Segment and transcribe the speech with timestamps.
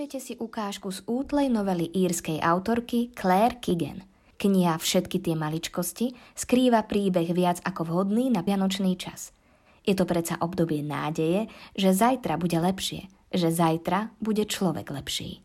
[0.00, 4.00] Vypočujete si ukážku z útlej novely írskej autorky Claire Kigen.
[4.40, 9.36] Kniha Všetky tie maličkosti skrýva príbeh viac ako vhodný na vianočný čas.
[9.84, 15.44] Je to predsa obdobie nádeje, že zajtra bude lepšie, že zajtra bude človek lepší.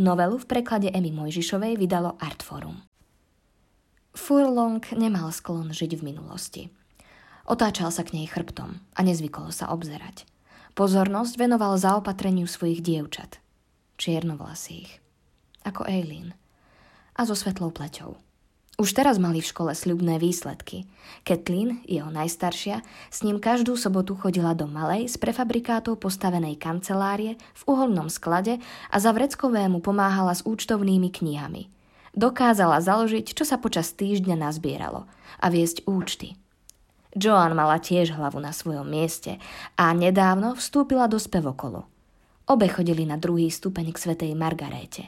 [0.00, 2.80] Novelu v preklade Emy Mojžišovej vydalo Artforum.
[4.16, 6.62] Furlong nemal sklon žiť v minulosti.
[7.44, 10.24] Otáčal sa k nej chrbtom a nezvykol sa obzerať.
[10.80, 13.41] Pozornosť venoval zaopatreniu svojich dievčat
[14.02, 14.98] čiernovlasých,
[15.62, 16.34] ako Eileen,
[17.14, 18.18] a so svetlou pleťou.
[18.82, 20.90] Už teraz mali v škole sľubné výsledky.
[21.22, 27.62] Kathleen, jeho najstaršia, s ním každú sobotu chodila do malej, z prefabrikátov postavenej kancelárie v
[27.68, 28.58] uholnom sklade
[28.90, 31.70] a za vreckovému pomáhala s účtovnými knihami.
[32.16, 35.06] Dokázala založiť, čo sa počas týždňa nazbieralo
[35.38, 36.34] a viesť účty.
[37.12, 39.36] Joan mala tiež hlavu na svojom mieste
[39.76, 41.91] a nedávno vstúpila do spevokolu.
[42.50, 45.06] Obe chodili na druhý stupeň k svetej Margaréte.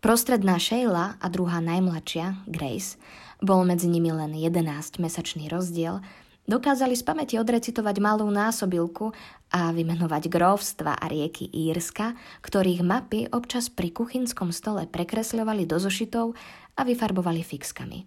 [0.00, 2.96] Prostredná Sheila a druhá najmladšia, Grace,
[3.44, 6.00] bol medzi nimi len 11-mesačný rozdiel,
[6.48, 9.12] dokázali z pamäti odrecitovať malú násobilku
[9.52, 16.32] a vymenovať gróvstva a rieky Írska, ktorých mapy občas pri kuchynskom stole prekresľovali do zošitov
[16.78, 17.98] a vyfarbovali fixkami.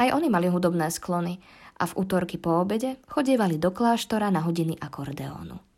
[0.00, 1.38] Aj oni mali hudobné sklony
[1.78, 5.73] a v útorky po obede chodievali do kláštora na hodiny akordeónu.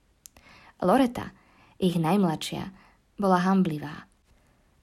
[0.81, 1.33] Loreta,
[1.81, 2.69] ich najmladšia,
[3.17, 4.05] bola hamblivá.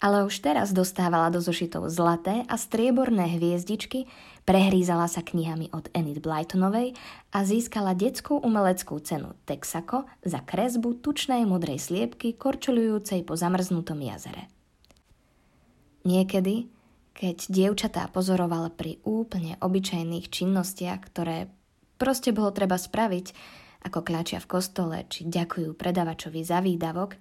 [0.03, 4.03] Ale už teraz dostávala do zošitov zlaté a strieborné hviezdičky,
[4.44, 6.91] prehrízala sa knihami od Enid Blytonovej
[7.31, 14.52] a získala detskú umeleckú cenu Texaco za kresbu tučnej modrej sliepky korčulujúcej po zamrznutom jazere.
[16.03, 16.67] Niekedy,
[17.16, 21.47] keď dievčatá pozorovala pri úplne obyčajných činnostiach, ktoré
[21.95, 23.31] proste bolo treba spraviť,
[23.83, 27.19] ako kľačia v kostole či ďakujú predavačovi za výdavok,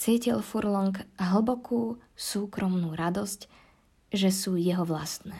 [0.00, 3.46] cítil Furlong hlbokú súkromnú radosť,
[4.12, 5.38] že sú jeho vlastné.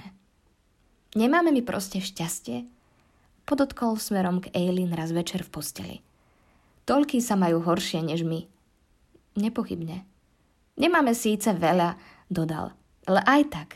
[1.13, 2.65] Nemáme mi proste šťastie?
[3.45, 5.97] Podotkol smerom k Eileen raz večer v posteli.
[6.89, 8.49] Toľký sa majú horšie než my.
[9.37, 10.05] Nepochybne.
[10.81, 12.01] Nemáme síce veľa,
[12.33, 12.73] dodal,
[13.05, 13.69] ale aj tak.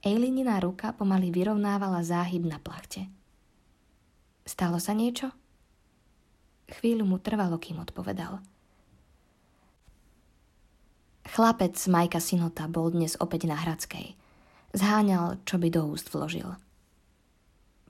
[0.00, 3.10] Eileenina ruka pomaly vyrovnávala záhyb na plachte.
[4.46, 5.34] Stalo sa niečo?
[6.66, 8.42] Chvíľu mu trvalo, kým odpovedal.
[11.26, 14.18] Chlapec Majka Sinota bol dnes opäť na Hradskej.
[14.74, 16.58] Zháňal, čo by do úst vložil.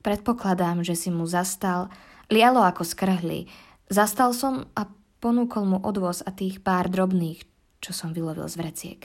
[0.05, 1.89] Predpokladám, že si mu zastal,
[2.29, 3.49] lialo ako skrhli.
[3.89, 4.87] Zastal som a
[5.25, 7.43] ponúkol mu odvoz a tých pár drobných,
[7.81, 9.01] čo som vylovil z vreciek.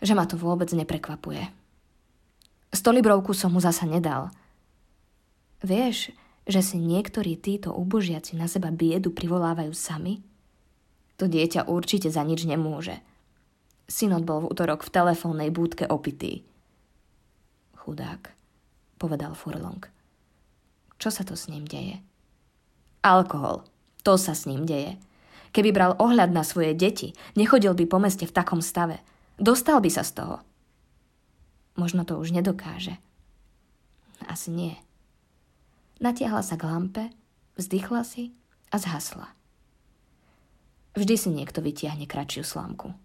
[0.00, 1.44] Že ma to vôbec neprekvapuje.
[2.70, 4.30] Stolibrovku som mu zasa nedal.
[5.60, 6.14] Vieš,
[6.50, 10.20] že si niektorí títo ubožiaci na seba biedu privolávajú sami?
[11.16, 12.98] To dieťa určite za nič nemôže.
[13.86, 16.42] Synod bol v útorok v telefónnej búdke opitý.
[17.78, 18.34] Chudák,
[18.98, 19.82] povedal Furlong.
[21.00, 22.02] Čo sa to s ním deje?
[23.00, 23.64] Alkohol.
[24.04, 25.00] To sa s ním deje.
[25.50, 29.02] Keby bral ohľad na svoje deti, nechodil by po meste v takom stave.
[29.40, 30.36] Dostal by sa z toho.
[31.74, 33.00] Možno to už nedokáže.
[34.28, 34.76] Asi nie.
[36.00, 37.12] Natiahla sa k lampe,
[37.60, 38.32] vzdychla si
[38.72, 39.36] a zhasla.
[40.96, 42.96] Vždy si niekto vytiahne kratšiu slámku.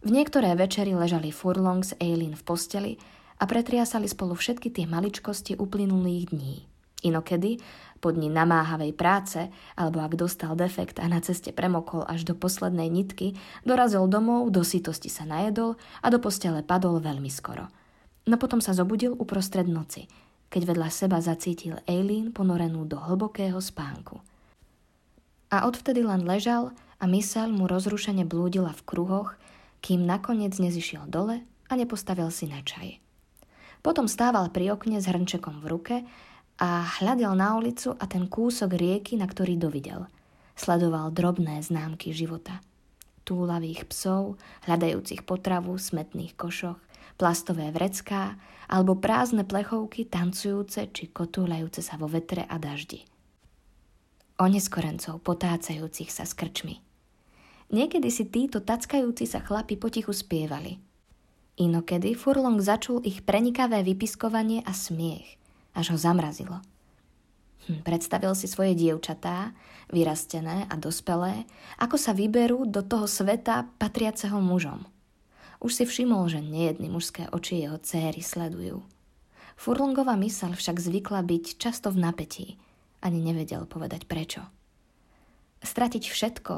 [0.00, 2.92] V niektoré večery ležali Furlong s Eileen v posteli
[3.36, 6.64] a pretriasali spolu všetky tie maličkosti uplynulých dní.
[7.04, 7.60] Inokedy,
[8.00, 12.88] po dni namáhavej práce, alebo ak dostal defekt a na ceste premokol až do poslednej
[12.88, 13.36] nitky,
[13.68, 17.68] dorazil domov, do sítosti sa najedol a do postele padol veľmi skoro.
[18.24, 20.08] No potom sa zobudil uprostred noci–
[20.48, 24.20] keď vedľa seba zacítil Eileen ponorenú do hlbokého spánku.
[25.48, 29.30] A odvtedy len ležal a myseľ mu rozrušene blúdila v kruhoch,
[29.80, 33.00] kým nakoniec nezišiel dole a nepostavil si na čaj.
[33.80, 35.96] Potom stával pri okne s hrnčekom v ruke
[36.58, 40.10] a hľadel na ulicu a ten kúsok rieky, na ktorý dovidel.
[40.58, 42.58] Sledoval drobné známky života.
[43.22, 46.80] Túlavých psov, hľadajúcich potravu smetných košoch,
[47.16, 48.36] plastové vrecká
[48.68, 53.02] alebo prázdne plechovky tancujúce či kotúľajúce sa vo vetre a daždi.
[54.38, 56.78] Oneskorencov potácajúcich sa s krčmi.
[57.74, 60.78] Niekedy si títo tackajúci sa chlapi potichu spievali.
[61.58, 65.26] Inokedy Furlong začul ich prenikavé vypiskovanie a smiech,
[65.74, 66.62] až ho zamrazilo.
[67.66, 69.52] Hm, predstavil si svoje dievčatá,
[69.90, 71.50] vyrastené a dospelé,
[71.82, 74.86] ako sa vyberú do toho sveta patriaceho mužom–
[75.58, 78.82] už si všimol, že nejedny mužské oči jeho céry sledujú.
[79.58, 82.46] Furlongová mysel však zvykla byť často v napätí.
[83.02, 84.46] Ani nevedel povedať prečo.
[85.58, 86.54] Stratiť všetko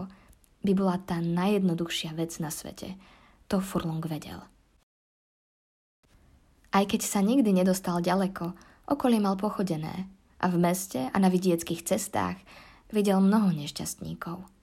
[0.61, 3.01] by bola tá najjednoduchšia vec na svete.
[3.49, 4.45] To Furlong vedel.
[6.71, 8.53] Aj keď sa nikdy nedostal ďaleko,
[8.87, 10.07] okolie mal pochodené
[10.39, 12.39] a v meste a na vidieckých cestách
[12.93, 14.60] videl mnoho nešťastníkov.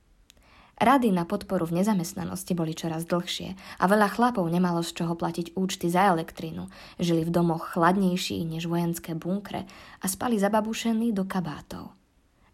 [0.77, 5.57] Rady na podporu v nezamestnanosti boli čoraz dlhšie a veľa chlapov nemalo z čoho platiť
[5.57, 6.69] účty za elektrínu,
[7.01, 9.65] žili v domoch chladnejších než vojenské bunkre
[10.01, 11.97] a spali zababušení do kabátov.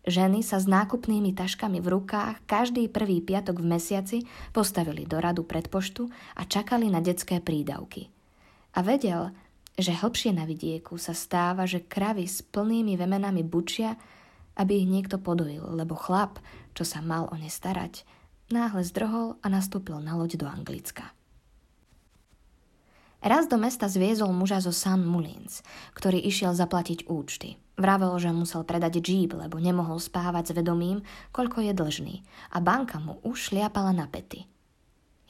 [0.07, 4.17] Ženy sa s nákupnými taškami v rukách každý prvý piatok v mesiaci
[4.55, 6.07] postavili do radu pred poštu
[6.39, 8.07] a čakali na detské prídavky.
[8.75, 9.31] A vedel,
[9.79, 13.95] že hlbšie na vidieku sa stáva, že kravy s plnými vemenami bučia,
[14.59, 16.37] aby ich niekto podojil, lebo chlap,
[16.73, 18.05] čo sa mal o ne starať,
[18.53, 21.13] náhle zdrhol a nastúpil na loď do Anglicka.
[23.23, 25.63] Raz do mesta zviezol muža zo San Mullins,
[25.95, 27.55] ktorý išiel zaplatiť účty.
[27.79, 32.15] Vravel, že musel predať džíp, lebo nemohol spávať s vedomím, koľko je dlžný
[32.51, 34.43] a banka mu už šliapala na pety.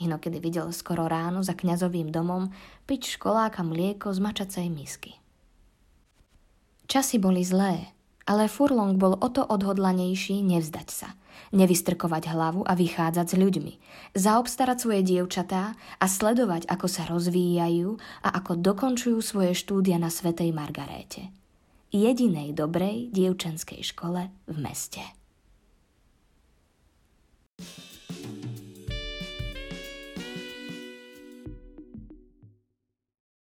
[0.02, 2.50] Inokedy videl skoro ráno za kňazovým domom
[2.90, 5.14] piť školáka mlieko z mačacej misky.
[6.90, 11.10] Časy boli zlé, ale Furlong bol o to odhodlanejší nevzdať sa,
[11.52, 13.74] nevystrkovať hlavu a vychádzať s ľuďmi,
[14.16, 20.56] zaobstarať svoje dievčatá a sledovať, ako sa rozvíjajú a ako dokončujú svoje štúdia na Svetej
[20.56, 21.30] Margaréte.
[21.94, 25.04] Jedinej dobrej dievčenskej škole v meste.